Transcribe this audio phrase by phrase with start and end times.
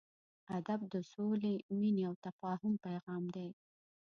[0.57, 3.49] ادب د سولې، مینې او تفاهم پیغام دی.